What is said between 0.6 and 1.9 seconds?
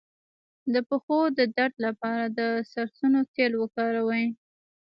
د پښو د درد